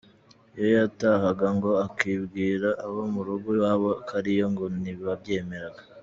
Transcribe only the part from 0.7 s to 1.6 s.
yatahaga